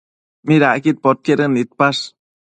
[0.47, 2.01] ¿Midacquid podquedën nidpash?